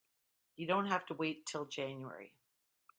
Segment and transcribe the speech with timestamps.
[0.55, 2.33] You don't have to wait till January.